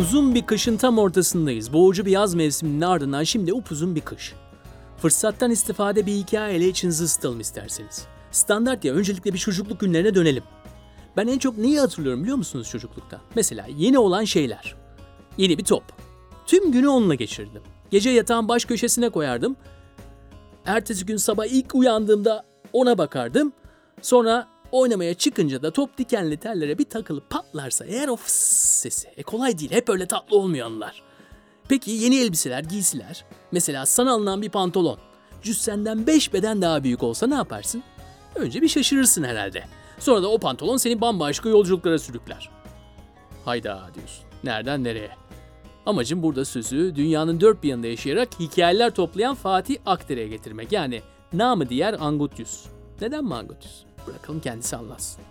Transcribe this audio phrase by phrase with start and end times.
[0.00, 1.72] Uzun bir kışın tam ortasındayız.
[1.72, 4.34] Boğucu bir yaz mevsiminin ardından şimdi upuzun bir kış.
[4.98, 8.06] Fırsattan istifade bir hikayeyle içinizi ısıtalım isterseniz.
[8.30, 10.42] Standart ya öncelikle bir çocukluk günlerine dönelim.
[11.16, 13.20] Ben en çok neyi hatırlıyorum biliyor musunuz çocuklukta?
[13.34, 14.74] Mesela yeni olan şeyler.
[15.38, 15.82] Yeni bir top.
[16.46, 17.62] Tüm günü onunla geçirdim.
[17.90, 19.56] Gece yatağın baş köşesine koyardım.
[20.66, 23.52] Ertesi gün sabah ilk uyandığımda ona bakardım.
[24.02, 29.08] Sonra oynamaya çıkınca da top dikenli tellere bir takılıp patlarsa eğer o fıs sesi.
[29.16, 31.02] E kolay değil hep öyle tatlı olmuyor anılar.
[31.68, 33.24] Peki yeni elbiseler, giysiler.
[33.52, 34.98] Mesela sana alınan bir pantolon.
[35.42, 37.82] Cüssenden 5 beden daha büyük olsa ne yaparsın?
[38.34, 39.64] Önce bir şaşırırsın herhalde.
[39.98, 42.50] Sonra da o pantolon seni bambaşka yolculuklara sürükler.
[43.44, 44.24] Hayda diyorsun.
[44.44, 45.10] Nereden nereye?
[45.86, 50.72] Amacım burada sözü dünyanın dört bir yanında yaşayarak hikayeler toplayan Fatih Akdere'ye getirmek.
[50.72, 51.02] Yani
[51.32, 52.64] namı diğer Angutyus.
[53.00, 53.85] Neden mi?
[54.06, 55.24] Bırakalım kendisi anlatsın.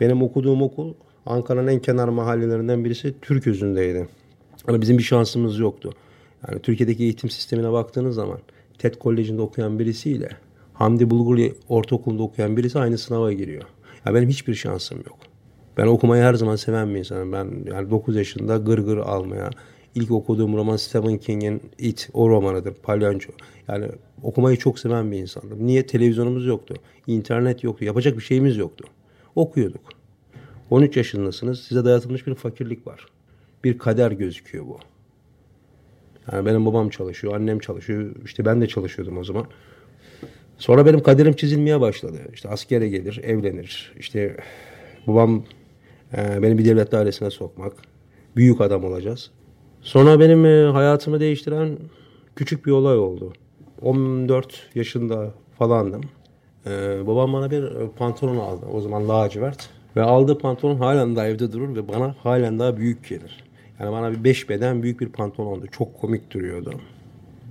[0.00, 0.94] Benim okuduğum okul
[1.26, 4.08] Ankara'nın en kenar mahallelerinden birisi Türközü'ndeydi.
[4.68, 5.92] Ama bizim bir şansımız yoktu.
[6.48, 8.38] Yani Türkiye'deki eğitim sistemine baktığınız zaman
[8.78, 10.28] TED Koleji'nde okuyan birisiyle
[10.72, 13.62] Hamdi Bulgurlu Ortaokulu'nda okuyan birisi aynı sınava giriyor.
[14.06, 15.18] Ya benim hiçbir şansım yok.
[15.76, 17.32] Ben okumayı her zaman seven bir insanım.
[17.32, 19.50] Ben yani 9 yaşında gır gır almaya,
[19.94, 23.32] ilk okuduğum roman Stephen King'in It, o romanıdır, Palyanço.
[23.68, 23.86] Yani
[24.22, 25.66] okumayı çok seven bir insandım.
[25.66, 25.86] Niye?
[25.86, 26.74] Televizyonumuz yoktu,
[27.06, 28.84] internet yoktu, yapacak bir şeyimiz yoktu.
[29.34, 29.80] Okuyorduk.
[30.70, 33.06] 13 yaşındasınız, size dayatılmış bir fakirlik var.
[33.64, 34.78] Bir kader gözüküyor bu.
[36.32, 39.46] Yani benim babam çalışıyor, annem çalışıyor, işte ben de çalışıyordum o zaman.
[40.58, 42.18] Sonra benim kaderim çizilmeye başladı.
[42.32, 43.92] İşte askere gelir, evlenir.
[43.98, 44.36] İşte
[45.06, 45.44] babam
[46.16, 47.72] e, beni bir devlet dairesine sokmak.
[48.36, 49.30] Büyük adam olacağız.
[49.82, 51.78] Sonra benim e, hayatımı değiştiren
[52.36, 53.32] küçük bir olay oldu.
[53.82, 56.00] 14 yaşında falandım.
[56.66, 56.70] E,
[57.06, 58.66] babam bana bir e, pantolon aldı.
[58.72, 59.68] O zaman lacivert.
[59.96, 63.44] Ve aldığı pantolon halen daha evde durur ve bana halen daha büyük gelir.
[63.80, 65.66] Yani bana bir beş beden büyük bir pantolondu.
[65.66, 66.74] Çok komik duruyordu.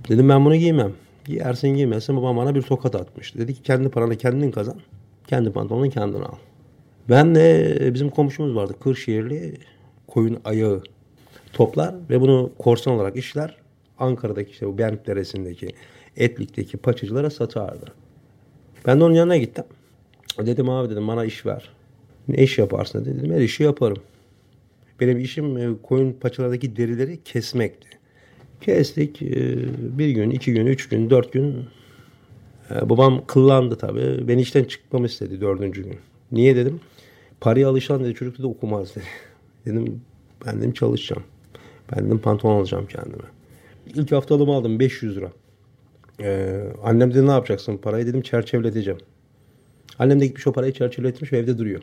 [0.08, 0.92] Dedim ben bunu giymem.
[1.24, 3.38] Giyersin giymezsin babam bana bir tokat atmıştı.
[3.38, 4.76] Dedi ki kendi paranı kendin kazan.
[5.26, 6.34] Kendi pantolonunu kendin al.
[7.08, 8.74] Ben de bizim komşumuz vardı.
[8.82, 9.58] Kırşehirli
[10.06, 10.82] koyun ayağı
[11.52, 13.56] toplar ve bunu korsan olarak işler.
[13.98, 15.68] Ankara'daki işte bu Berk Deresi'ndeki
[16.16, 17.92] Etlik'teki paçacılara satardı.
[18.86, 19.64] Ben de onun yanına gittim.
[20.38, 21.70] Dedim abi dedim bana iş ver.
[22.28, 23.18] Ne iş yaparsın dedi.
[23.18, 23.98] Dedim her işi yaparım.
[25.00, 27.88] Benim işim e, koyun paçalardaki derileri kesmekti.
[28.60, 29.22] Kestik.
[29.22, 29.56] E,
[29.98, 31.64] bir gün, iki gün, üç gün, dört gün.
[32.70, 34.28] E, babam kıllandı tabii.
[34.28, 35.96] Beni işten çıkmamı istedi dördüncü gün.
[36.32, 36.80] Niye dedim.
[37.40, 39.04] Paraya alışan dedi çocuk da okumaz dedi.
[39.66, 40.00] Dedim
[40.46, 41.22] ben dedim çalışacağım.
[41.92, 43.24] Ben dedim pantolon alacağım kendime.
[43.86, 45.32] İlk haftalığımı aldım 500 lira.
[46.20, 49.00] Ee, annem dedi ne yapacaksın parayı dedim çerçeveleteceğim.
[49.98, 51.82] Annem de gitmiş o parayı çerçeveletmiş ve evde duruyor.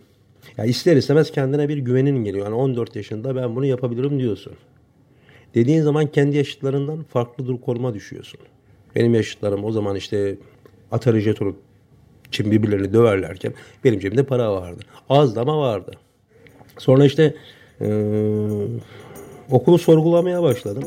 [0.57, 2.45] Ya ister istemez kendine bir güvenin geliyor.
[2.45, 4.53] Yani 14 yaşında ben bunu yapabilirim diyorsun.
[5.55, 8.39] Dediğin zaman kendi yaşıtlarından farklı dur konuma düşüyorsun.
[8.95, 10.37] Benim yaşıtlarım o zaman işte
[10.91, 11.55] Atari jetonu
[12.27, 13.53] için birbirlerini döverlerken
[13.83, 14.81] benim cebimde para vardı.
[15.09, 15.91] Az ama vardı.
[16.77, 17.35] Sonra işte
[19.51, 20.83] okulu sorgulamaya başladım.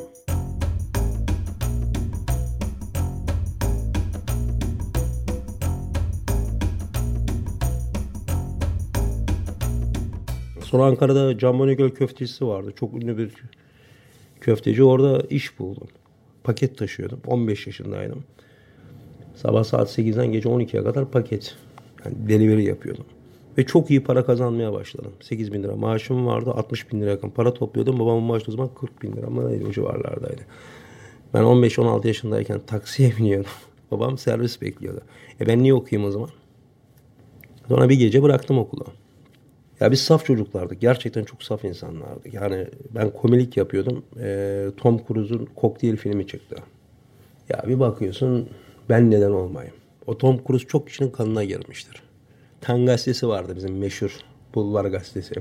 [10.71, 12.73] Sonra Ankara'da Can Göl köftecisi vardı.
[12.77, 13.33] Çok ünlü bir
[14.41, 14.85] köfteci.
[14.85, 15.89] Orada iş buldum.
[16.45, 17.21] Paket taşıyordum.
[17.27, 18.25] 15 yaşındaydım.
[19.35, 21.57] Sabah saat 8'den gece 12'ye kadar paket.
[22.05, 23.05] Yani delivery yapıyordum.
[23.59, 25.13] Ve çok iyi para kazanmaya başladım.
[25.21, 26.51] 8 bin lira maaşım vardı.
[26.51, 27.99] 60 bin lira yakın para topluyordum.
[27.99, 30.43] Babamın maaşı o zaman 40 bin lira mı neydi o civarlardaydı.
[31.35, 33.51] Ben 15-16 yaşındayken taksiye biniyordum.
[33.91, 35.01] Babam servis bekliyordu.
[35.41, 36.31] E ben niye okuyayım o zaman?
[37.69, 38.87] Sonra bir gece bıraktım okulu.
[39.81, 40.81] Ya biz saf çocuklardık.
[40.81, 42.35] Gerçekten çok saf insanlardık.
[42.35, 44.03] Yani ben komilik yapıyordum.
[44.21, 46.57] E, Tom Cruise'un Cocktail filmi çıktı.
[47.49, 48.49] Ya bir bakıyorsun
[48.89, 49.75] ben neden olmayayım?
[50.07, 52.03] O Tom Cruise çok kişinin kanına girmiştir.
[52.61, 54.17] Tan gazetesi vardı bizim meşhur
[54.55, 55.35] Bulvar gazetesi.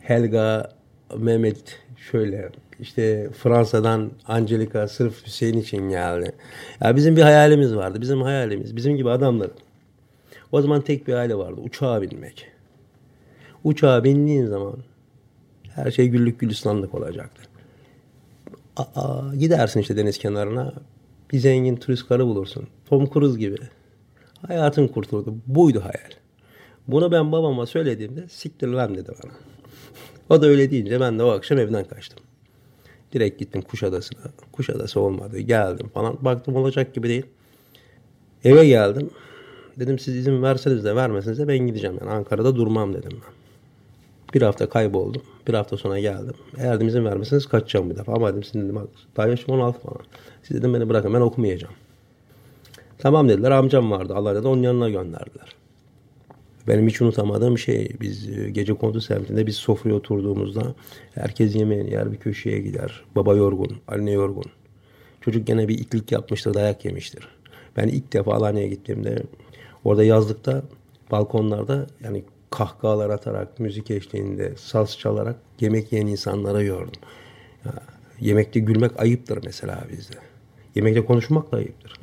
[0.00, 0.72] Helga
[1.16, 1.78] Mehmet
[2.10, 2.50] şöyle
[2.80, 6.32] işte Fransa'dan Angelica sırf Hüseyin için geldi.
[6.80, 8.00] Ya bizim bir hayalimiz vardı.
[8.00, 9.50] Bizim hayalimiz bizim gibi adamlar.
[10.52, 11.60] O zaman tek bir hayali vardı.
[11.60, 12.46] Uçağa binmek.
[13.64, 14.76] Uçağa bindiğin zaman
[15.74, 17.42] her şey güllük gülistanlık olacaktı.
[18.76, 20.72] Aa, gidersin işte deniz kenarına.
[21.32, 22.68] Bir zengin turist karı bulursun.
[22.86, 23.56] Tom Cruise gibi.
[24.46, 25.34] Hayatın kurtuldu.
[25.46, 26.23] Buydu hayal.
[26.88, 29.32] Bunu ben babama söylediğimde siktir lan dedi bana.
[30.30, 32.18] O da öyle deyince ben de o akşam evden kaçtım.
[33.12, 34.20] Direkt gittim Kuşadası'na.
[34.52, 35.38] Kuşadası olmadı.
[35.38, 36.18] Geldim falan.
[36.20, 37.26] Baktım olacak gibi değil.
[38.44, 39.10] Eve geldim.
[39.78, 41.96] Dedim siz izin verseniz de vermeseniz de ben gideceğim.
[42.00, 43.34] Yani Ankara'da durmam dedim ben.
[44.34, 45.22] Bir hafta kayboldum.
[45.48, 46.34] Bir hafta sonra geldim.
[46.58, 48.12] Eğer izin vermeseniz kaçacağım bir defa.
[48.12, 50.00] Ama dedim sizin dedim daha yaşım 16 falan.
[50.42, 51.74] Siz dedim beni bırakın ben okumayacağım.
[52.98, 53.50] Tamam dediler.
[53.50, 55.63] Amcam vardı Alanya'da onun yanına gönderdiler.
[56.68, 60.74] Benim hiç unutamadığım şey biz e, gece kondu semtinde biz sofraya oturduğumuzda
[61.14, 63.04] herkes yemeğini yer bir köşeye gider.
[63.16, 64.44] Baba yorgun, anne yorgun.
[65.20, 67.28] Çocuk gene bir itlik yapmıştır, dayak yemiştir.
[67.76, 69.22] Ben ilk defa Alanya'ya gittiğimde
[69.84, 70.62] orada yazlıkta
[71.10, 77.00] balkonlarda yani kahkahalar atarak, müzik eşliğinde, saz çalarak yemek yiyen insanlara gördüm.
[77.64, 77.72] Ya,
[78.20, 80.16] yemekte gülmek ayıptır mesela bizde.
[80.74, 82.00] Yemekte konuşmak da ayıptır.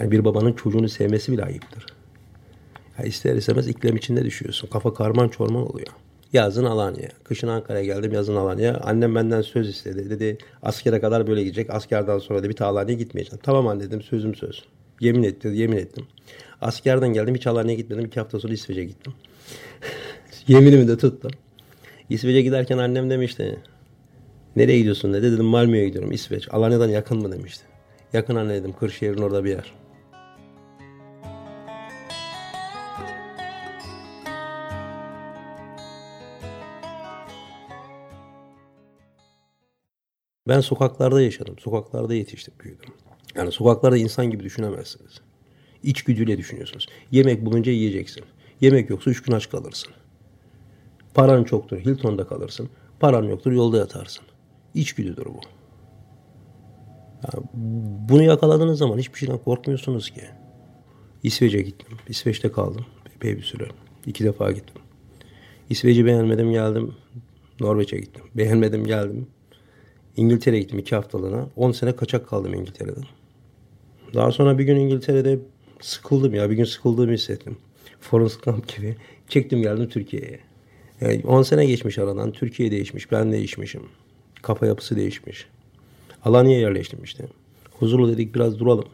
[0.00, 1.86] Yani bir babanın çocuğunu sevmesi bile ayıptır.
[2.98, 4.68] Ya ister istemez iklim içinde düşüyorsun.
[4.68, 5.88] Kafa karman çorman oluyor.
[6.32, 7.08] Yazın Alanya.
[7.24, 8.76] Kışın Ankara'ya geldim yazın Alanya.
[8.76, 10.10] Annem benden söz istedi.
[10.10, 11.70] Dedi askere kadar böyle gidecek.
[11.70, 13.40] Askerden sonra da bir Alanya'ya gitmeyeceğim.
[13.42, 14.64] Tamam anne dedim sözüm söz.
[15.00, 16.06] Yemin etti yemin ettim.
[16.60, 18.04] Askerden geldim hiç Alanya'ya gitmedim.
[18.04, 19.12] İki hafta sonra İsveç'e gittim.
[20.48, 21.30] Yeminimi de tuttum.
[22.10, 23.58] İsveç'e giderken annem demişti.
[24.56, 25.32] Nereye gidiyorsun dedi.
[25.32, 26.48] Dedim Malmö'ye gidiyorum İsveç.
[26.50, 27.64] Alanya'dan yakın mı demişti.
[28.12, 28.72] Yakın anne dedim.
[28.80, 29.81] Kırşehir'in orada bir yer.
[40.52, 41.56] Ben sokaklarda yaşadım.
[41.58, 42.94] Sokaklarda yetiştim, büyüdüm.
[43.34, 45.20] Yani sokaklarda insan gibi düşünemezsiniz.
[45.82, 46.86] İçgüdüyle düşünüyorsunuz.
[47.12, 48.24] Yemek bulunca yiyeceksin.
[48.60, 49.92] Yemek yoksa üç gün aç kalırsın.
[51.14, 52.68] Paran çoktur, Hilton'da kalırsın.
[53.00, 54.24] Paran yoktur, yolda yatarsın.
[54.74, 55.40] İçgüdüdür bu.
[57.22, 57.44] Yani
[58.08, 60.22] bunu yakaladığınız zaman hiçbir şeyden korkmuyorsunuz ki.
[61.22, 61.98] İsveç'e gittim.
[62.08, 62.86] İsveç'te kaldım.
[63.16, 63.68] Epey bir süre.
[64.06, 64.82] İki defa gittim.
[65.70, 66.94] İsveç'i beğenmedim geldim.
[67.60, 68.24] Norveç'e gittim.
[68.34, 69.26] Beğenmedim geldim.
[70.16, 71.46] İngiltere'ye gittim iki haftalığına.
[71.56, 73.04] 10 sene kaçak kaldım İngiltere'den.
[74.14, 75.38] Daha sonra bir gün İngiltere'de
[75.80, 76.50] sıkıldım ya.
[76.50, 77.56] Bir gün sıkıldığımı hissettim.
[78.00, 78.96] Forrest Gump gibi.
[79.28, 80.38] Çektim geldim Türkiye'ye.
[81.00, 82.32] Yani 10 sene geçmiş aradan.
[82.32, 83.12] Türkiye değişmiş.
[83.12, 83.82] Ben değişmişim.
[84.42, 85.46] Kafa yapısı değişmiş.
[86.24, 87.24] Alanya'ya yerleştim işte.
[87.78, 88.84] Huzurlu dedik biraz duralım.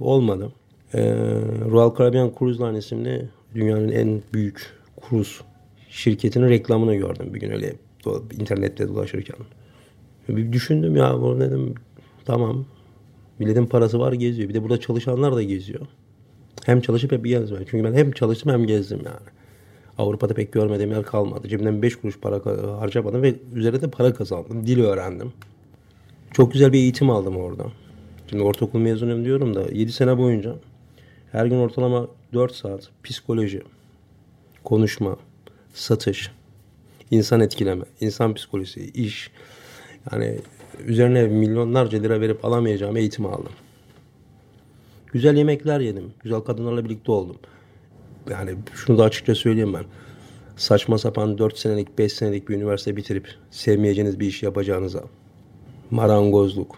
[0.00, 0.52] Olmadı.
[0.94, 1.14] Ee,
[1.70, 4.72] Royal Caribbean Cruise Line isimli dünyanın en büyük
[5.08, 5.40] kruz
[5.90, 7.74] şirketinin reklamını gördüm bir gün öyle
[8.40, 9.36] internette dolaşırken.
[10.28, 11.74] Bir düşündüm ya bu dedim
[12.24, 12.64] tamam.
[13.38, 14.48] Milletin parası var geziyor.
[14.48, 15.86] Bir de burada çalışanlar da geziyor.
[16.66, 17.66] Hem çalışıp hep gezmiyor.
[17.70, 19.26] Çünkü ben hem çalıştım hem gezdim yani.
[19.98, 21.48] Avrupa'da pek görmediğim yer kalmadı.
[21.48, 22.40] Cebimden 5 kuruş para
[22.80, 24.66] harcamadım ve üzerinde de para kazandım.
[24.66, 25.32] Dil öğrendim.
[26.32, 27.64] Çok güzel bir eğitim aldım orada.
[28.30, 30.54] Şimdi ortaokul mezunuyum diyorum da 7 sene boyunca
[31.32, 33.62] her gün ortalama 4 saat psikoloji,
[34.64, 35.16] konuşma,
[35.74, 36.30] satış,
[37.10, 39.30] insan etkileme, insan psikolojisi, iş,
[40.12, 40.38] yani
[40.86, 43.52] üzerine milyonlarca lira verip alamayacağım eğitimi aldım.
[45.12, 46.12] Güzel yemekler yedim.
[46.22, 47.36] Güzel kadınlarla birlikte oldum.
[48.30, 49.84] Yani şunu da açıkça söyleyeyim ben.
[50.56, 55.04] Saçma sapan 4 senelik 5 senelik bir üniversite bitirip sevmeyeceğiniz bir iş yapacağınıza
[55.90, 56.76] marangozluk,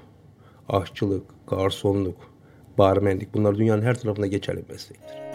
[0.68, 2.16] aşçılık, garsonluk,
[2.78, 5.27] barmenlik bunlar dünyanın her tarafında geçerli meslektir.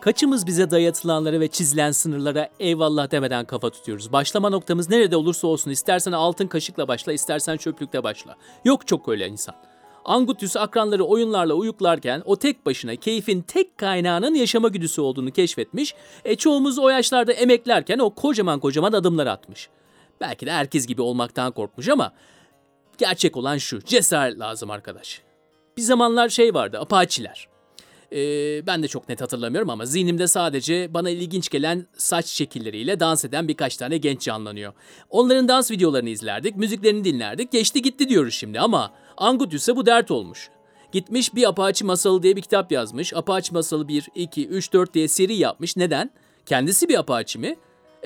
[0.00, 4.12] Kaçımız bize dayatılanlara ve çizilen sınırlara eyvallah demeden kafa tutuyoruz.
[4.12, 8.36] Başlama noktamız nerede olursa olsun istersen altın kaşıkla başla istersen çöplükte başla.
[8.64, 9.54] Yok çok öyle insan.
[10.04, 15.94] Angutius akranları oyunlarla uyuklarken o tek başına keyfin tek kaynağının yaşama güdüsü olduğunu keşfetmiş.
[16.24, 19.68] E çoğumuz o yaşlarda emeklerken o kocaman kocaman adımlar atmış.
[20.20, 22.12] Belki de herkes gibi olmaktan korkmuş ama
[22.98, 25.22] gerçek olan şu cesaret lazım arkadaş.
[25.76, 27.49] Bir zamanlar şey vardı apaçiler.
[28.12, 33.24] Ee, ben de çok net hatırlamıyorum ama zihnimde sadece bana ilginç gelen saç şekilleriyle dans
[33.24, 34.72] eden birkaç tane genç canlanıyor.
[35.10, 40.50] Onların dans videolarını izlerdik, müziklerini dinlerdik, geçti gitti diyoruz şimdi ama Angutius'a bu dert olmuş.
[40.92, 43.14] Gitmiş bir Apache Masalı diye bir kitap yazmış.
[43.14, 45.76] Apache Masalı 1, 2, 3, 4 diye seri yapmış.
[45.76, 46.10] Neden?
[46.46, 47.56] Kendisi bir Apache mi?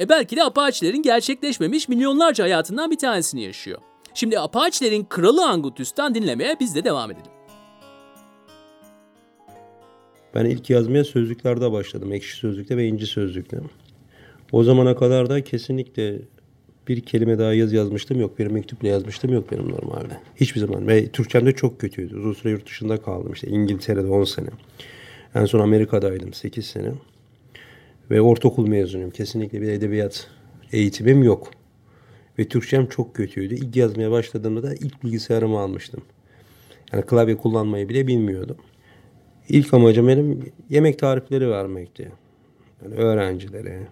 [0.00, 3.78] E belki de Apache'lerin gerçekleşmemiş milyonlarca hayatından bir tanesini yaşıyor.
[4.14, 7.33] Şimdi Apache'lerin kralı Angutius'tan dinlemeye biz de devam edelim.
[10.34, 12.12] Ben ilk yazmaya sözlüklerde başladım.
[12.12, 13.58] Ekşi Sözlük'te ve İnci Sözlük'te.
[14.52, 16.18] O zamana kadar da kesinlikle
[16.88, 18.38] bir kelime daha yaz yazmıştım yok.
[18.38, 20.20] Bir mektupla yazmıştım yok benim normalde.
[20.36, 20.88] Hiçbir zaman.
[20.88, 22.16] Ve Türkçem de çok kötüydü.
[22.16, 23.32] Uzun süre yurt dışında kaldım.
[23.32, 24.48] İşte İngiltere'de 10 sene.
[25.34, 26.92] En son Amerika'daydım 8 sene.
[28.10, 29.10] Ve ortaokul mezunuyum.
[29.10, 30.26] Kesinlikle bir edebiyat
[30.72, 31.50] eğitimim yok.
[32.38, 33.54] Ve Türkçem çok kötüydü.
[33.54, 36.02] İlk yazmaya başladığımda da ilk bilgisayarımı almıştım.
[36.92, 38.56] Yani klavye kullanmayı bile bilmiyordum.
[39.48, 42.12] İlk amacım benim yemek tarifleri vermekti.
[42.82, 43.88] Yani öğrencilere,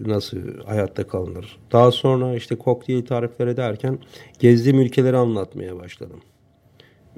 [0.00, 1.58] nasıl hayatta kalınır.
[1.72, 3.98] Daha sonra işte kokteyl tarifleri derken
[4.38, 6.20] gezdiğim ülkeleri anlatmaya başladım.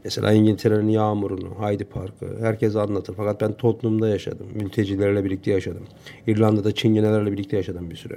[0.04, 3.14] Mesela İngiltere'nin yağmurunu, Hyde Park'ı herkes anlatır.
[3.16, 4.46] Fakat ben Tottenham'da yaşadım.
[4.54, 5.86] Mültecilerle birlikte yaşadım.
[6.26, 8.16] İrlanda'da Çingenelerle birlikte yaşadım bir süre.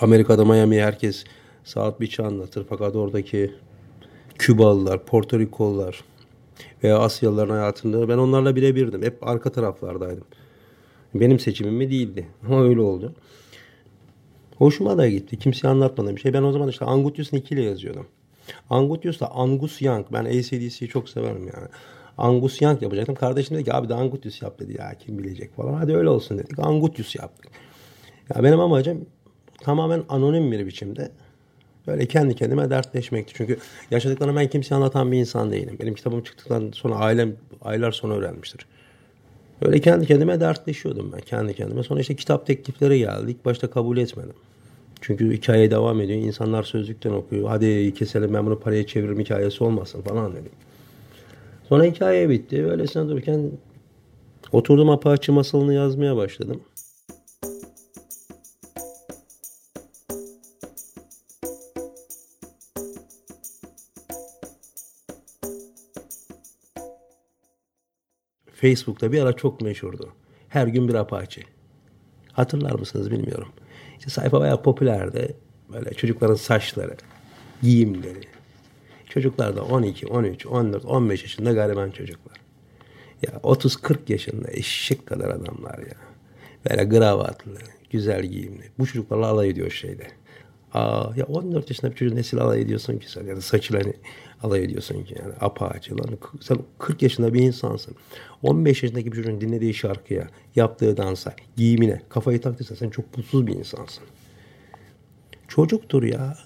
[0.00, 1.24] Amerika'da Miami herkes
[1.64, 2.66] saat biçi anlatır.
[2.68, 3.52] Fakat oradaki
[4.38, 6.04] Kübalılar, Porto Rikolular
[6.84, 9.02] veya Asyalıların hayatında ben onlarla birebirdim.
[9.02, 10.24] Hep arka taraflardaydım.
[11.14, 12.26] Benim seçimim mi değildi.
[12.46, 13.14] Ama öyle oldu.
[14.56, 15.38] Hoşuma da gitti.
[15.38, 16.32] Kimseye anlatmadım bir şey.
[16.32, 18.06] Ben o zaman işte Angutius Nick ile yazıyordum.
[18.70, 20.06] Angutius da Angus Young.
[20.12, 21.68] Ben ACDC'yi çok severim yani.
[22.18, 23.14] Angus Young yapacaktım.
[23.14, 25.74] Kardeşim dedi ki abi de Angutius yap dedi ya kim bilecek falan.
[25.74, 26.58] Hadi öyle olsun dedik.
[26.58, 27.50] Angutius yaptık.
[28.34, 29.06] Ya benim amacım
[29.62, 31.10] tamamen anonim bir biçimde
[31.86, 33.34] böyle kendi kendime dertleşmekti.
[33.36, 33.58] Çünkü
[33.90, 35.76] yaşadıklarımı ben kimseye anlatan bir insan değilim.
[35.80, 38.66] Benim kitabım çıktıktan sonra ailem aylar sonra öğrenmiştir.
[39.62, 41.82] Öyle kendi kendime dertleşiyordum ben kendi kendime.
[41.82, 43.30] Sonra işte kitap teklifleri geldi.
[43.30, 44.34] İlk başta kabul etmedim.
[45.00, 46.18] Çünkü hikaye devam ediyor.
[46.18, 47.48] İnsanlar sözlükten okuyor.
[47.48, 50.52] Hadi keselim ben bunu paraya çeviririm hikayesi olmasın falan dedim.
[51.68, 52.66] Sonra hikaye bitti.
[52.66, 53.50] Öylesine dururken
[54.52, 56.60] oturdum Apache masalını yazmaya başladım.
[68.66, 70.12] Facebook'ta bir ara çok meşhurdu.
[70.48, 71.42] Her gün bir Apache.
[72.32, 73.48] Hatırlar mısınız bilmiyorum.
[73.98, 75.36] İşte sayfa bayağı popülerdi.
[75.72, 76.96] Böyle çocukların saçları,
[77.62, 78.20] giyimleri.
[79.08, 82.36] Çocuklar da 12, 13, 14, 15 yaşında gariban çocuklar.
[83.22, 85.96] Ya 30-40 yaşında eşek kadar adamlar ya.
[86.70, 87.58] Böyle gravatlı,
[87.90, 88.70] güzel giyimli.
[88.78, 90.06] Bu çocuklarla alay ediyor şeyde.
[90.76, 93.26] Aa, ya 14 yaşında bir çocuğun nesil alay ediyorsun ki sen?
[93.26, 93.94] Ya da saçıyla hani
[94.42, 96.18] alay ediyorsun ki yani apaçı lan.
[96.40, 97.94] Sen 40 yaşında bir insansın.
[98.42, 103.54] 15 yaşındaki bir çocuğun dinlediği şarkıya, yaptığı dansa, giyimine kafayı taktıysa sen çok mutsuz bir
[103.54, 104.04] insansın.
[105.48, 106.38] Çocuktur ya.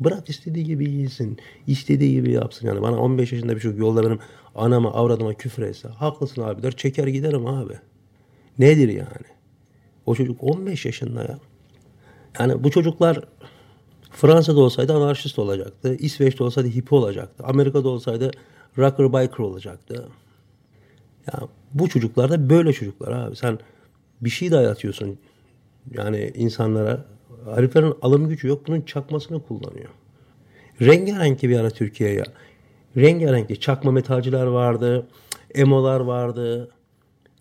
[0.00, 1.38] Bırak istediği gibi giysin.
[1.66, 2.66] istediği gibi yapsın.
[2.66, 4.18] Yani bana 15 yaşında bir çocuk yolda benim
[4.54, 5.88] anama avradıma küfür etse.
[5.88, 6.72] Haklısın abi der.
[6.72, 7.74] Çeker giderim abi.
[8.58, 9.26] Nedir yani?
[10.06, 11.38] O çocuk 15 yaşında ya.
[12.38, 13.20] Yani bu çocuklar
[14.14, 15.94] Fransa'da olsaydı anarşist olacaktı.
[15.94, 17.44] İsveç'te olsaydı hippi olacaktı.
[17.46, 18.30] Amerika'da olsaydı
[18.78, 20.08] rocker biker olacaktı.
[21.32, 21.40] Ya
[21.74, 23.36] bu çocuklar da böyle çocuklar abi.
[23.36, 23.58] Sen
[24.20, 25.18] bir şey dayatıyorsun
[25.90, 27.04] yani insanlara.
[27.54, 28.66] Heriflerin alım gücü yok.
[28.66, 29.88] Bunun çakmasını kullanıyor.
[30.80, 32.24] Rengarenk bir ara Türkiye'ye.
[32.96, 35.06] Rengarenk çakma metalciler vardı.
[35.54, 36.70] Emolar vardı.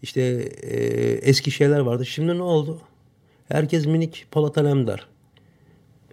[0.01, 0.21] İşte
[0.61, 0.77] e,
[1.13, 2.05] eski şeyler vardı.
[2.05, 2.81] Şimdi ne oldu?
[3.47, 5.12] Herkes minik Polat Alemdar.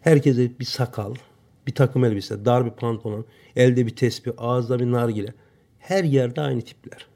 [0.00, 1.14] Herkese bir sakal,
[1.66, 3.24] bir takım elbise, dar bir pantolon,
[3.56, 5.34] elde bir tespih, ağızda bir nargile.
[5.78, 7.06] Her yerde aynı tipler.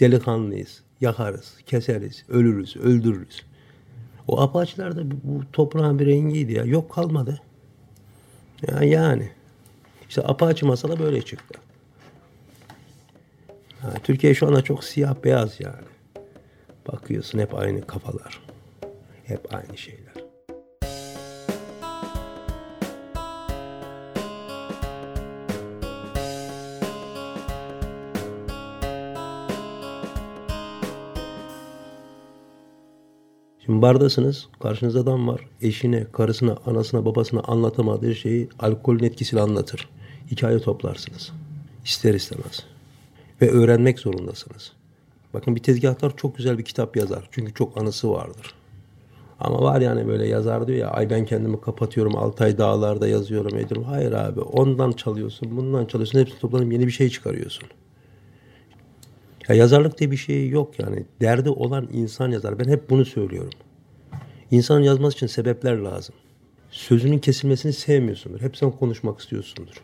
[0.00, 3.42] Delikanlıyız, yakarız, keseriz, ölürüz, öldürürüz.
[4.28, 6.64] O apaçlar da bu, bu toprağın bir rengiydi ya.
[6.64, 7.40] Yok kalmadı.
[8.68, 9.30] Ya yani.
[10.08, 11.58] İşte apaçı masala böyle çıktı.
[13.80, 15.86] Ha, Türkiye şu anda çok siyah beyaz yani.
[16.92, 18.40] Bakıyorsun hep aynı kafalar.
[19.24, 20.07] Hep aynı şeyler.
[33.82, 35.40] Bardasınız, karşınızda adam var.
[35.62, 39.88] Eşine, karısına, anasına, babasına anlatamadığı şeyi alkolün etkisiyle anlatır.
[40.30, 41.32] Hikaye toplarsınız.
[41.84, 42.66] İster istemez.
[43.42, 44.72] Ve öğrenmek zorundasınız.
[45.34, 47.28] Bakın bir tezgahtar çok güzel bir kitap yazar.
[47.30, 48.54] Çünkü çok anısı vardır.
[49.40, 53.84] Ama var yani böyle yazar diyor ya ay ben kendimi kapatıyorum Altay dağlarda yazıyorum ediyorum.
[53.84, 57.68] Hayır abi ondan çalıyorsun bundan çalıyorsun hepsini toplanıp yeni bir şey çıkarıyorsun.
[59.48, 61.04] Ya yazarlık diye bir şey yok yani.
[61.20, 62.58] Derdi olan insan yazar.
[62.58, 63.52] Ben hep bunu söylüyorum.
[64.50, 66.14] İnsanın yazması için sebepler lazım.
[66.70, 68.40] Sözünün kesilmesini sevmiyorsundur.
[68.40, 69.74] Hep sen konuşmak istiyorsundur.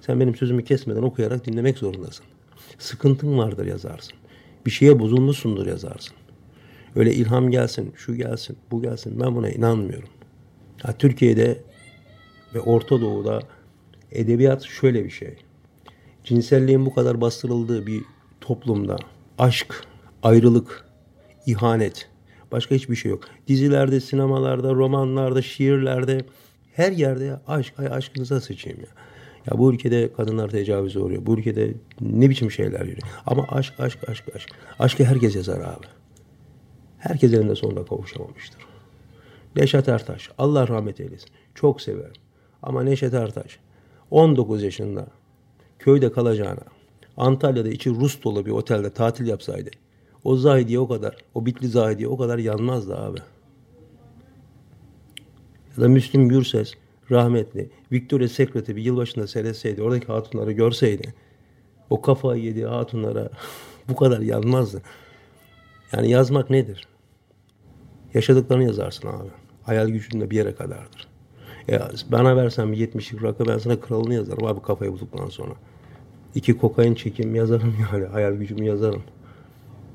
[0.00, 2.26] Sen benim sözümü kesmeden okuyarak dinlemek zorundasın.
[2.78, 4.12] Sıkıntın vardır yazarsın.
[4.66, 6.16] Bir şeye bozulmuşsundur yazarsın.
[6.96, 9.20] Öyle ilham gelsin, şu gelsin, bu gelsin.
[9.20, 10.08] Ben buna inanmıyorum.
[10.84, 11.62] Ya Türkiye'de
[12.54, 13.40] ve Orta Doğu'da
[14.12, 15.36] edebiyat şöyle bir şey.
[16.24, 18.02] Cinselliğin bu kadar bastırıldığı bir
[18.40, 18.96] toplumda
[19.38, 19.84] aşk,
[20.22, 20.84] ayrılık,
[21.46, 22.08] ihanet,
[22.52, 23.24] başka hiçbir şey yok.
[23.48, 26.24] Dizilerde, sinemalarda, romanlarda, şiirlerde
[26.72, 28.86] her yerde aşk, ay aşkınıza sıçayım ya.
[29.50, 31.26] Ya bu ülkede kadınlar tecavüze uğruyor.
[31.26, 33.08] Bu ülkede ne biçim şeyler yürüyor.
[33.26, 34.48] Ama aşk, aşk, aşk, aşk.
[34.78, 35.86] Aşkı herkes yazar abi.
[36.98, 38.62] Herkes elinde sonunda kavuşamamıştır.
[39.56, 41.28] Neşet Ertaş, Allah rahmet eylesin.
[41.54, 42.12] Çok severim.
[42.62, 43.58] Ama Neşet Ertaş
[44.10, 45.06] 19 yaşında
[45.78, 46.62] köyde kalacağına
[47.16, 49.70] Antalya'da içi Rus dolu bir otelde tatil yapsaydı
[50.26, 53.18] o Zahidiye o kadar, o Bitli Zahidiye o kadar yanmazdı abi.
[55.76, 56.72] Ya da Müslüm Gürses
[57.10, 61.14] rahmetli Victoria Secret'i bir yılbaşında seyretseydi, oradaki hatunları görseydi
[61.90, 63.28] o kafayı yediği hatunlara
[63.88, 64.82] bu kadar yazmazdı.
[65.92, 66.88] Yani yazmak nedir?
[68.14, 69.28] Yaşadıklarını yazarsın abi.
[69.62, 71.08] Hayal gücünde bir yere kadardır.
[71.68, 75.52] Ya bana versen bir 70'lik rakı ben sana kralını yazarım abi kafayı bulduktan sonra.
[76.34, 79.02] İki kokain çekim yazarım yani hayal gücümü yazarım.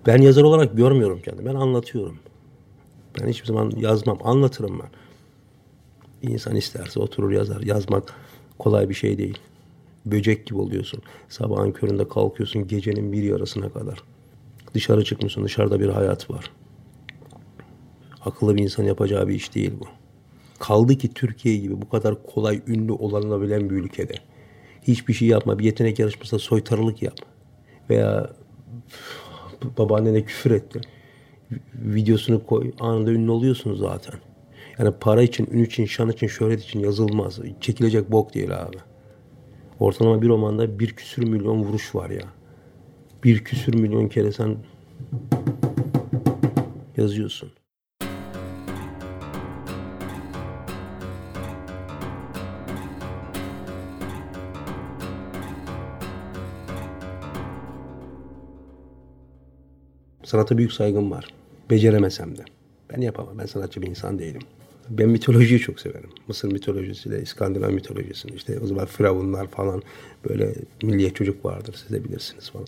[0.08, 1.50] Ben yazar olarak görmüyorum kendimi.
[1.50, 2.20] Ben anlatıyorum.
[3.20, 4.18] Ben hiçbir zaman yazmam.
[4.24, 4.90] Anlatırım ben.
[6.30, 7.62] İnsan isterse oturur yazar.
[7.62, 8.14] Yazmak
[8.60, 9.38] kolay bir şey değil.
[10.06, 11.02] Böcek gibi oluyorsun.
[11.30, 14.04] Sabahın köründe kalkıyorsun gecenin bir yarısına kadar.
[14.74, 15.44] Dışarı çıkmışsın.
[15.44, 16.52] Dışarıda bir hayat var.
[18.26, 19.86] Akıllı bir insan yapacağı bir iş değil bu.
[20.60, 24.14] Kaldı ki Türkiye gibi bu kadar kolay ünlü olanabilen bir ülkede.
[24.82, 25.60] Hiçbir şey yapma.
[25.60, 27.16] Bir yetenek yarışmasında soytarılık yap.
[27.90, 28.30] Veya
[29.78, 30.82] babaannene küfür etti.
[31.76, 32.72] Videosunu koy.
[32.80, 34.14] Anında ünlü oluyorsun zaten.
[34.80, 37.40] Yani para için, ün için, şan için, şöhret için yazılmaz.
[37.62, 38.78] Çekilecek bok değil abi.
[39.80, 42.26] Ortalama bir romanda bir küsür milyon vuruş var ya.
[43.24, 44.58] Bir küsür milyon kere sen
[46.98, 47.52] yazıyorsun.
[60.32, 61.34] Sanata büyük saygım var.
[61.70, 62.42] Beceremesem de.
[62.94, 63.40] Ben yapamam.
[63.40, 64.42] Ben sanatçı bir insan değilim.
[64.90, 66.10] Ben mitolojiyi çok severim.
[66.28, 69.82] Mısır mitolojisiyle İskandinav mitolojisini işte o zaman firavunlar falan
[70.30, 72.68] böyle milliyet çocuk vardır siz de bilirsiniz falan.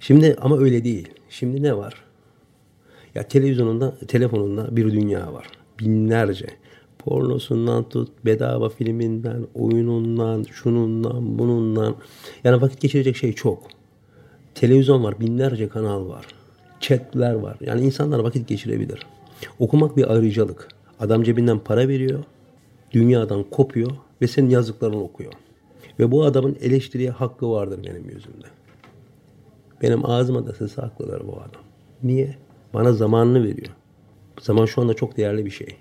[0.00, 1.08] Şimdi ama öyle değil.
[1.30, 1.94] Şimdi ne var?
[3.14, 5.46] Ya televizyonunda, telefonunda bir dünya var.
[5.80, 6.46] Binlerce.
[6.98, 11.96] Pornosundan tut, bedava filminden, oyunundan, şunundan, bunundan.
[12.44, 13.68] Yani vakit geçirecek şey çok.
[14.54, 16.26] Televizyon var, binlerce kanal var.
[16.88, 17.56] Chatler var.
[17.60, 19.06] Yani insanlar vakit geçirebilir.
[19.58, 20.68] Okumak bir ayrıcalık.
[21.00, 22.24] Adam cebinden para veriyor,
[22.92, 23.90] dünyadan kopuyor
[24.22, 25.32] ve senin yazdıklarını okuyor.
[25.98, 28.46] Ve bu adamın eleştiriye hakkı vardır benim yüzümde.
[29.82, 31.62] Benim ağzıma da sesi haklıdır bu adam.
[32.02, 32.36] Niye?
[32.74, 33.72] Bana zamanını veriyor.
[34.40, 35.76] Zaman şu anda çok değerli bir şey.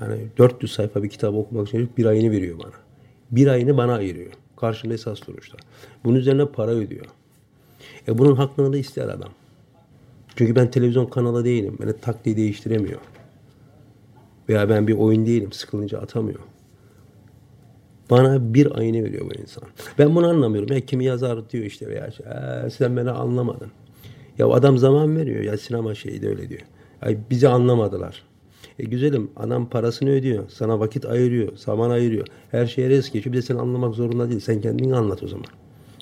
[0.00, 2.72] Yani 400 sayfa bir kitabı okumak için bir ayını veriyor bana.
[3.30, 4.32] Bir ayını bana ayırıyor.
[4.56, 5.58] Karşımda esas duruşta.
[6.04, 7.06] Bunun üzerine para ödüyor.
[8.08, 9.30] E bunun hakkını da ister adam.
[10.36, 11.76] Çünkü ben televizyon kanalı değilim.
[11.80, 13.00] Beni taktiği değiştiremiyor.
[14.48, 15.52] Veya ben bir oyun değilim.
[15.52, 16.40] Sıkılınca atamıyor.
[18.10, 19.64] Bana bir ayını veriyor bu insan.
[19.98, 20.76] Ben bunu anlamıyorum.
[20.76, 23.70] Ya kimi yazar diyor işte veya ee, sen beni anlamadın.
[24.38, 25.42] Ya adam zaman veriyor.
[25.42, 26.60] Ya sinema şeyi de öyle diyor.
[27.02, 28.22] Ay bizi anlamadılar.
[28.78, 30.48] E güzelim adam parasını ödüyor.
[30.48, 31.56] Sana vakit ayırıyor.
[31.56, 32.26] Zaman ayırıyor.
[32.50, 33.32] Her şeye res geçiyor.
[33.32, 34.40] Bir de seni anlamak zorunda değil.
[34.40, 35.46] Sen kendini anlat o zaman.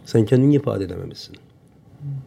[0.05, 1.37] Sen kendini ifade edememişsin.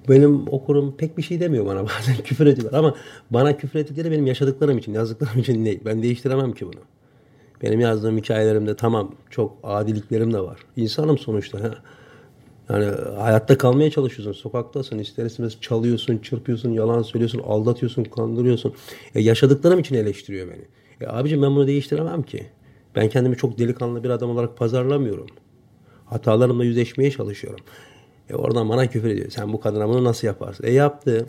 [0.10, 2.96] Benim okurum pek bir şey demiyor bana bazen küfür ediyorlar ama
[3.32, 5.80] bana küfür ettikleri benim yaşadıklarım için, yazdıklarım için değil.
[5.86, 6.82] Ben değiştiremem ki bunu.
[7.64, 10.60] Benim yazdığım hikayelerimde tamam çok adiliklerim de var.
[10.76, 11.64] İnsanım sonuçta.
[11.64, 11.74] Ha.
[12.70, 12.86] Yani
[13.18, 14.42] hayatta kalmaya çalışıyorsun.
[14.42, 18.74] Sokaktasın, ister istemez çalıyorsun, çırpıyorsun, yalan söylüyorsun, aldatıyorsun, kandırıyorsun.
[19.16, 20.66] Ya yaşadıklarım için eleştiriyor beni.
[21.00, 22.46] Ya abicim ben bunu değiştiremem ki.
[22.96, 25.28] Ben kendimi çok delikanlı bir adam olarak pazarlamıyorum.
[26.06, 27.60] Hatalarımla yüzleşmeye çalışıyorum.
[28.30, 29.30] E oradan bana küfür ediyor.
[29.30, 30.64] Sen bu kadına bunu nasıl yaparsın?
[30.64, 31.28] E yaptı.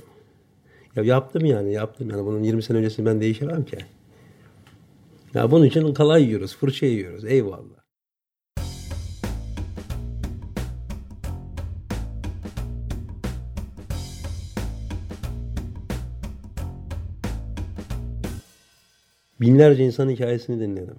[0.97, 2.11] Ya yaptım yani yaptım.
[2.11, 3.79] Yani bunun 20 sene öncesinde ben değişemem ki.
[5.35, 7.25] Ya bunun için kalay yiyoruz, fırça yiyoruz.
[7.25, 7.79] Eyvallah.
[19.41, 20.97] Binlerce insan hikayesini dinledim.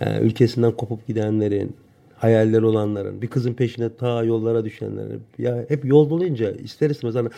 [0.00, 1.76] Yani ülkesinden kopup gidenlerin,
[2.16, 5.22] hayalleri olanların, bir kızın peşine ta yollara düşenlerin.
[5.38, 7.28] Ya hep yol bulunca ister istemez hani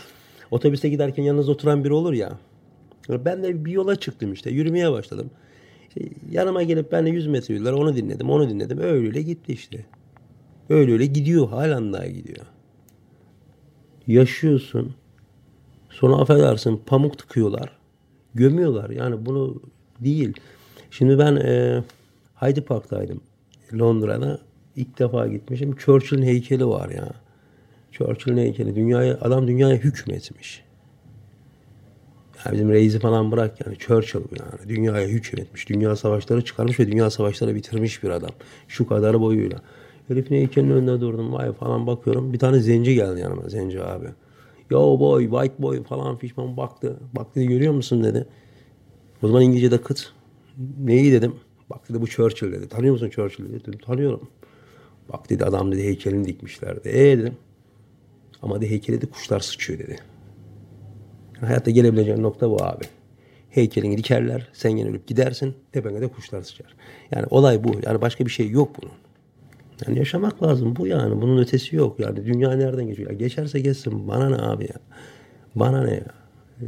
[0.51, 2.39] otobüste giderken yanınızda oturan biri olur ya.
[3.09, 4.51] Ben de bir yola çıktım işte.
[4.51, 5.31] Yürümeye başladım.
[5.89, 7.73] İşte yanıma gelip benle 100 metre yürüdüler.
[7.73, 8.79] Onu dinledim, onu dinledim.
[8.79, 9.87] Öyle gitti işte.
[10.69, 11.49] Öyle öyle gidiyor.
[11.49, 12.47] Halen daha gidiyor.
[14.07, 14.95] Yaşıyorsun.
[15.91, 17.71] Sonra affedersin pamuk tıkıyorlar.
[18.35, 18.91] Gömüyorlar.
[18.91, 19.63] Yani bunu
[20.01, 20.33] değil.
[20.91, 21.83] Şimdi ben e,
[22.41, 23.21] Hyde Park'taydım.
[23.75, 24.41] Londra'da
[24.77, 25.77] ilk defa gitmişim.
[25.77, 27.09] Churchill'in heykeli var ya.
[27.93, 28.75] Churchill'in heykeli.
[28.75, 30.65] Dünyaya, adam dünyaya hükmetmiş.
[32.45, 34.69] Yani bizim reisi falan bırak yani Churchill yani.
[34.69, 35.69] Dünyaya hükmetmiş.
[35.69, 38.31] Dünya savaşları çıkarmış ve dünya savaşları bitirmiş bir adam.
[38.69, 39.63] Şu kadar boyuyla.
[40.09, 41.33] Herifin heykelinin önünde durdum.
[41.33, 42.33] Vay falan bakıyorum.
[42.33, 43.49] Bir tane zenci geldi yanıma.
[43.49, 44.07] Zenci abi.
[44.71, 46.97] Yo boy, white boy falan fişman baktı.
[47.17, 48.27] Bak dedi görüyor musun dedi.
[49.23, 50.13] O zaman İngilizce'de kıt.
[50.79, 51.35] Neyi dedim.
[51.71, 52.69] Bak dedi bu Churchill dedi.
[52.69, 53.79] Tanıyor musun Churchill dedi.
[53.79, 54.29] Tanıyorum.
[55.13, 56.89] Bak dedi adam dedi heykelini dikmişlerdi.
[56.89, 57.35] E dedim.
[58.43, 59.97] Ama de heykeli de kuşlar sıçıyor dedi.
[61.37, 62.85] Yani hayatta gelebileceğin nokta bu abi.
[63.51, 64.49] Heykelini dikerler.
[64.53, 65.55] Sen yine ölüp gidersin.
[65.73, 66.75] Tepene de kuşlar sıçar.
[67.11, 67.73] Yani olay bu.
[67.87, 68.93] Yani başka bir şey yok bunun.
[69.87, 71.23] Yani yaşamak lazım bu yani.
[71.23, 72.01] Bunun ötesi yok.
[72.01, 73.11] Yani dünya nereden geçiyor?
[73.11, 74.09] Ya geçerse geçsin.
[74.09, 74.77] Bana ne abi ya?
[75.55, 76.07] Bana ne ya?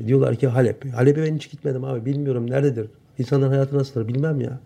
[0.07, 0.94] Diyorlar ki Halep.
[0.94, 2.05] Halep'e ben hiç gitmedim abi.
[2.05, 2.90] Bilmiyorum nerededir.
[3.18, 4.61] İnsanların hayatı nasıldır bilmem ya.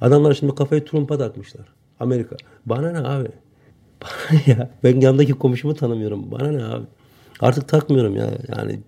[0.00, 1.66] Adamlar şimdi kafayı Trump'a takmışlar.
[2.00, 2.36] Amerika.
[2.66, 3.28] Bana ne abi?
[4.02, 4.70] Bana ya?
[4.84, 6.30] Ben yanındaki komşumu tanımıyorum.
[6.30, 6.86] Bana ne abi?
[7.40, 8.30] Artık takmıyorum ya.
[8.56, 8.80] Yani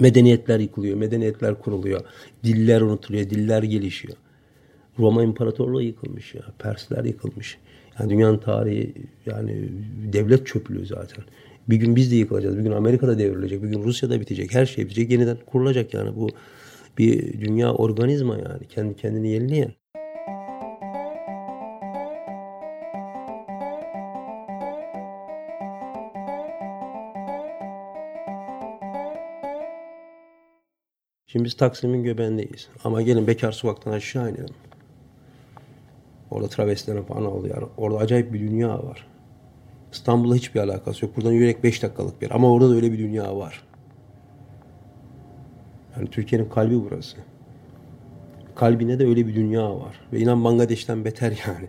[0.00, 2.00] medeniyetler yıkılıyor, medeniyetler kuruluyor.
[2.44, 4.16] Diller unutuluyor, diller gelişiyor.
[4.98, 6.42] Roma İmparatorluğu yıkılmış ya.
[6.58, 7.58] Persler yıkılmış.
[7.98, 8.94] Yani dünyanın tarihi
[9.26, 9.68] yani
[10.12, 11.24] devlet çöplüğü zaten.
[11.68, 12.58] Bir gün biz de yıkılacağız.
[12.58, 13.62] Bir gün Amerika'da devrilecek.
[13.62, 14.54] Bir gün Rusya'da bitecek.
[14.54, 15.10] Her şey bitecek.
[15.10, 16.16] Yeniden kurulacak yani.
[16.16, 16.28] Bu
[16.98, 18.66] bir dünya organizma yani.
[18.68, 19.72] Kendi kendini yenileyen.
[31.32, 32.68] Şimdi biz Taksim'in göbeğindeyiz.
[32.84, 34.54] Ama gelin Bekar Sokak'tan aşağı inelim.
[36.30, 37.54] Orada travestilerin falan oluyor.
[37.54, 39.06] Yani orada acayip bir dünya var.
[39.92, 41.16] İstanbul'la hiçbir alakası yok.
[41.16, 42.36] Buradan yürek 5 dakikalık bir yer.
[42.36, 43.62] Ama orada da öyle bir dünya var.
[45.96, 47.16] Yani Türkiye'nin kalbi burası.
[48.54, 50.00] Kalbine de öyle bir dünya var.
[50.12, 51.68] Ve inan Bangladeş'ten beter yani.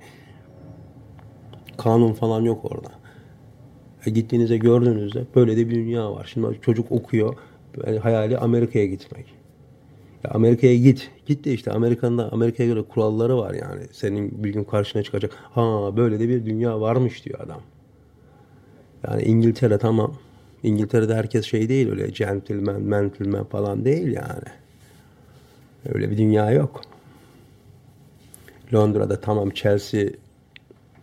[1.78, 2.92] Kanun falan yok orada.
[4.06, 6.30] E gittiğinizde gördüğünüzde böyle de bir dünya var.
[6.34, 7.36] Şimdi çocuk okuyor.
[8.02, 9.41] Hayali Amerika'ya gitmek.
[10.24, 11.12] Ya Amerika'ya git.
[11.26, 13.82] Git de işte Amerika'nın da Amerika'ya göre kuralları var yani.
[13.92, 15.34] Senin bir gün karşına çıkacak.
[15.34, 17.62] Ha böyle de bir dünya varmış diyor adam.
[19.08, 20.14] Yani İngiltere tamam.
[20.64, 24.48] İngiltere'de herkes şey değil öyle gentleman, gentleman falan değil yani.
[25.94, 26.82] Öyle bir dünya yok.
[28.74, 30.10] Londra'da tamam Chelsea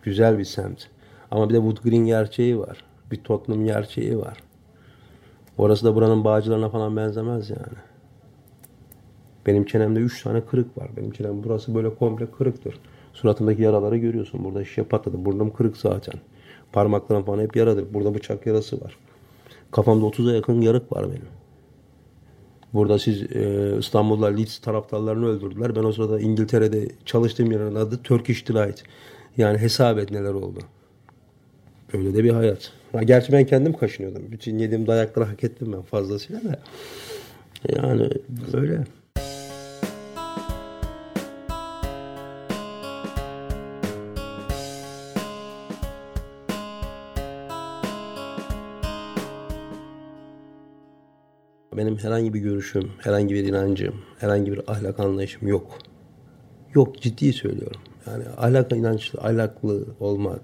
[0.03, 0.87] güzel bir semt.
[1.31, 2.83] Ama bir de Wood Green gerçeği var.
[3.11, 4.37] Bir Tottenham gerçeği var.
[5.57, 7.88] Orası da buranın bağcılarına falan benzemez yani.
[9.45, 10.89] Benim çenemde üç tane kırık var.
[10.97, 12.79] Benim çenem burası böyle komple kırıktır.
[13.13, 14.43] Suratındaki yaraları görüyorsun.
[14.43, 15.25] Burada şişe patladı.
[15.25, 16.13] Burnum kırık zaten.
[16.71, 17.93] Parmaklarım falan hep yaradır.
[17.93, 18.97] Burada bıçak yarası var.
[19.71, 21.27] Kafamda 30'a yakın yarık var benim.
[22.73, 25.75] Burada siz e, İstanbul'da Leeds taraftarlarını öldürdüler.
[25.75, 28.83] Ben o sırada İngiltere'de çalıştığım yerin adı Turkish Delight.
[29.37, 30.59] Yani hesap et neler oldu.
[31.93, 32.71] Öyle de bir hayat.
[32.91, 34.31] Ha, gerçi ben kendim kaşınıyordum.
[34.31, 36.59] Bütün yediğim dayakları hak ettim ben fazlasıyla da.
[37.75, 38.09] Yani
[38.53, 38.83] öyle.
[51.79, 55.77] Benim herhangi bir görüşüm, herhangi bir inancım, herhangi bir ahlak anlayışım yok.
[56.73, 57.81] Yok ciddi söylüyorum.
[58.07, 60.41] Yani ahlak inançlı, ahlaklı olmak,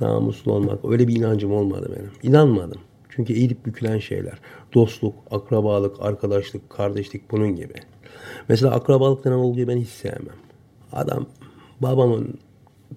[0.00, 2.10] namuslu olmak öyle bir inancım olmadı benim.
[2.22, 2.80] İnanmadım.
[3.08, 4.38] Çünkü eğilip bükülen şeyler.
[4.74, 7.74] Dostluk, akrabalık, arkadaşlık, kardeşlik bunun gibi.
[8.48, 10.36] Mesela akrabalık denen olguyu ben hiç sevmem.
[10.92, 11.26] Adam
[11.80, 12.38] babamın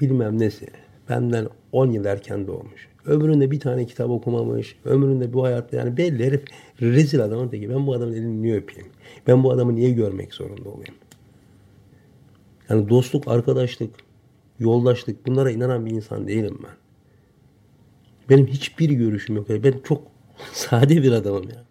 [0.01, 0.67] bilmem nesi
[1.09, 2.87] benden 10 yıl erken doğmuş.
[3.05, 4.75] Ömründe bir tane kitap okumamış.
[4.85, 6.43] Ömründe bu hayatta yani belli herif
[6.81, 7.69] rezil adamın teki.
[7.69, 8.91] Ben bu adamın elini niye öpeyim?
[9.27, 10.95] Ben bu adamı niye görmek zorunda olayım?
[12.69, 13.95] Yani dostluk, arkadaşlık,
[14.59, 16.75] yoldaşlık bunlara inanan bir insan değilim ben.
[18.29, 19.49] Benim hiçbir görüşüm yok.
[19.49, 20.01] Ben çok
[20.53, 21.65] sade bir adamım ya.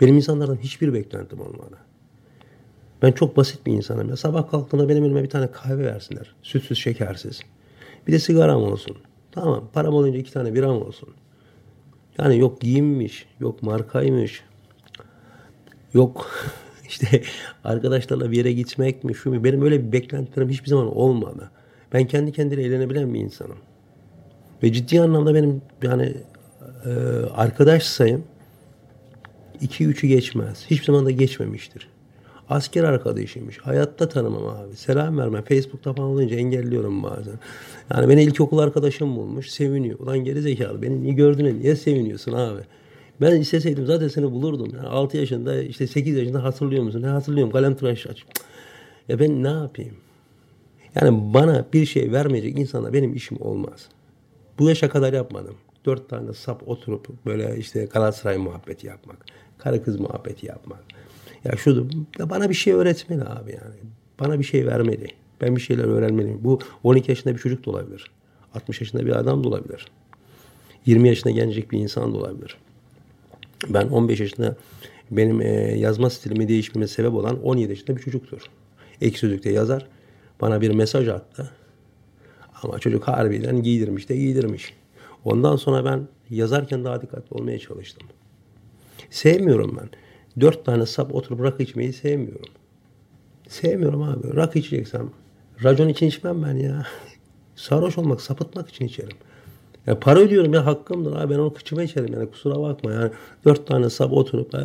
[0.00, 1.78] Benim insanlardan hiçbir beklentim olmadı.
[3.02, 4.16] Ben çok basit bir insanım ya.
[4.16, 6.34] Sabah kalktığımda benim elime bir tane kahve versinler.
[6.42, 7.40] Sütsüz, şekersiz.
[8.08, 8.96] Bir de sigaram olsun.
[9.32, 11.08] Tamam param olunca iki tane biram olsun.
[12.18, 14.44] Yani yok giyinmiş, yok markaymış,
[15.94, 16.30] yok
[16.88, 17.22] işte
[17.64, 19.44] arkadaşlarla bir yere gitmek mi şu mu.
[19.44, 21.50] Benim öyle bir beklentilerim hiçbir zaman olmadı.
[21.92, 23.58] Ben kendi kendine eğlenebilen bir insanım.
[24.62, 26.14] Ve ciddi anlamda benim yani
[26.84, 26.90] e,
[27.34, 28.24] arkadaş sayım
[29.62, 30.66] 2-3'ü geçmez.
[30.70, 31.88] Hiçbir zaman da geçmemiştir.
[32.50, 33.58] Asker arkadaşıymış.
[33.58, 34.76] Hayatta tanımam abi.
[34.76, 35.42] Selam vermem.
[35.42, 37.34] Facebook'ta falan olunca engelliyorum bazen.
[37.94, 39.50] Yani beni ilkokul arkadaşım bulmuş.
[39.50, 39.98] Seviniyor.
[39.98, 40.82] Ulan geri zekalı.
[40.82, 42.60] Beni niye gördüğüne niye seviniyorsun abi?
[43.20, 44.72] Ben isteseydim zaten seni bulurdum.
[44.76, 47.02] Yani 6 yaşında işte 8 yaşında hatırlıyor musun?
[47.02, 47.52] Ne hatırlıyorum.
[47.52, 48.24] Kalem tıraş aç.
[49.08, 49.94] Ya ben ne yapayım?
[51.00, 53.88] Yani bana bir şey vermeyecek insana benim işim olmaz.
[54.58, 55.54] Bu yaşa kadar yapmadım.
[55.86, 59.16] Dört tane sap oturup böyle işte Galatasaray muhabbeti yapmak.
[59.58, 60.80] Karı kız muhabbeti yapmak.
[61.44, 63.74] Ya şu bana bir şey öğretmeli abi yani.
[64.20, 65.06] Bana bir şey vermeli.
[65.40, 66.44] Ben bir şeyler öğrenmeliyim.
[66.44, 68.10] Bu 12 yaşında bir çocuk da olabilir.
[68.54, 69.86] 60 yaşında bir adam da olabilir.
[70.86, 72.56] 20 yaşında gelecek bir insan da olabilir.
[73.68, 74.56] Ben 15 yaşında
[75.10, 78.42] benim e, yazma stilimi değişmeme sebep olan 17 yaşında bir çocuktur.
[79.00, 79.86] Ek sözlükte yazar.
[80.40, 81.50] Bana bir mesaj attı.
[82.62, 84.74] Ama çocuk harbiden giydirmiş de giydirmiş.
[85.24, 88.08] Ondan sonra ben yazarken daha dikkatli olmaya çalıştım.
[89.10, 89.88] Sevmiyorum ben
[90.40, 92.52] dört tane sap oturup rakı içmeyi sevmiyorum.
[93.48, 94.36] Sevmiyorum abi.
[94.36, 95.10] Rakı içeceksem
[95.64, 96.86] racon için içmem ben ya.
[97.56, 99.16] Sarhoş olmak, sapıtmak için içerim.
[99.86, 103.10] Ya para ödüyorum ya hakkımdır abi ben onu kıçıma içerim yani kusura bakma yani
[103.44, 104.58] dört tane sap oturup ee,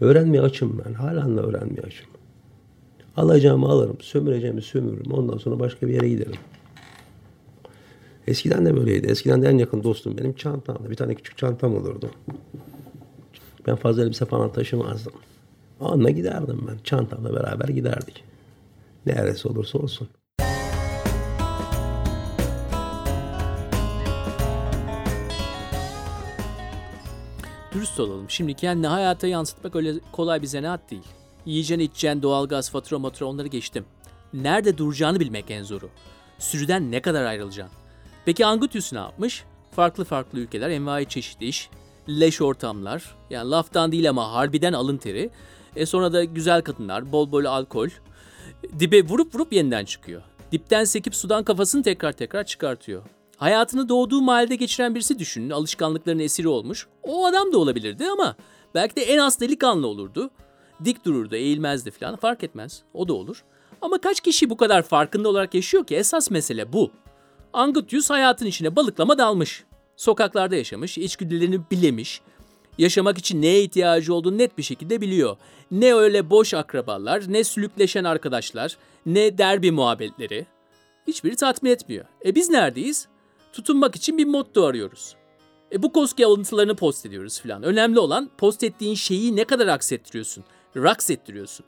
[0.00, 2.06] öğrenmeye açım ben halen de öğrenmeye açım.
[3.16, 5.12] Alacağımı alırım, sömüreceğimi sömürürüm.
[5.12, 6.38] Ondan sonra başka bir yere giderim.
[8.26, 9.06] Eskiden de böyleydi.
[9.06, 10.90] Eskiden de en yakın dostum benim çantamda.
[10.90, 12.10] Bir tane küçük çantam olurdu.
[13.66, 15.12] Ben fazla elbise falan taşımazdım.
[15.80, 16.78] Onunla giderdim ben.
[16.84, 18.24] Çantamla beraber giderdik.
[19.06, 20.08] Neresi olursa olsun.
[27.72, 28.30] Dürüst olalım.
[28.30, 31.02] Şimdi kendini hayata yansıtmak öyle kolay bir zanaat değil.
[31.46, 33.84] Yiyeceğin, içeceğin, doğalgaz, fatura, matura onları geçtim.
[34.32, 35.88] Nerede duracağını bilmek en zoru.
[36.38, 37.78] Sürüden ne kadar ayrılacaksın?
[38.24, 39.44] Peki Angutius ne yapmış?
[39.70, 41.70] Farklı farklı ülkeler, envai çeşit iş,
[42.08, 45.30] leş ortamlar, yani laftan değil ama harbiden alın teri.
[45.76, 47.88] E sonra da güzel kadınlar, bol bol alkol.
[48.78, 50.22] Dibe vurup vurup yeniden çıkıyor.
[50.52, 53.02] Dipten sekip sudan kafasını tekrar tekrar çıkartıyor.
[53.36, 55.50] Hayatını doğduğu mahallede geçiren birisi düşünün.
[55.50, 56.86] Alışkanlıkların esiri olmuş.
[57.02, 58.36] O adam da olabilirdi ama
[58.74, 60.30] belki de en az delikanlı olurdu.
[60.84, 62.82] Dik dururdu, eğilmezdi falan fark etmez.
[62.94, 63.44] O da olur.
[63.82, 66.90] Ama kaç kişi bu kadar farkında olarak yaşıyor ki esas mesele bu.
[67.52, 69.64] Angutius hayatın içine balıklama dalmış.
[69.96, 72.20] Sokaklarda yaşamış, içgüdülerini bilemiş.
[72.78, 75.36] Yaşamak için neye ihtiyacı olduğunu net bir şekilde biliyor.
[75.70, 78.76] Ne öyle boş akrabalar, ne sülükleşen arkadaşlar,
[79.06, 80.46] ne derbi muhabbetleri.
[81.06, 82.04] Hiçbiri tatmin etmiyor.
[82.24, 83.08] E biz neredeyiz?
[83.52, 85.16] Tutunmak için bir motto arıyoruz.
[85.72, 87.62] E bu koski alıntılarını post ediyoruz filan.
[87.62, 90.44] Önemli olan post ettiğin şeyi ne kadar aksettiriyorsun,
[90.76, 91.66] raks ettiriyorsun.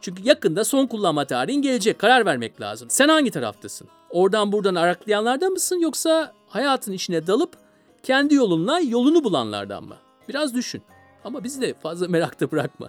[0.00, 1.98] Çünkü yakında son kullanma tarihin gelecek.
[1.98, 2.90] Karar vermek lazım.
[2.90, 3.88] Sen hangi taraftasın?
[4.10, 7.65] Oradan buradan araklayanlardan mısın yoksa hayatın içine dalıp
[8.06, 9.96] kendi yolunla yolunu bulanlardan mı?
[10.28, 10.82] Biraz düşün.
[11.24, 12.88] Ama bizi de fazla merakta bırakma.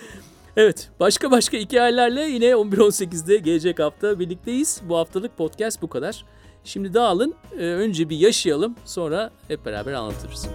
[0.56, 4.80] evet, başka başka hikayelerle yine 11-18'de gelecek hafta birlikteyiz.
[4.88, 6.24] Bu haftalık podcast bu kadar.
[6.64, 10.48] Şimdi dağılın, önce bir yaşayalım, sonra hep beraber anlatırız.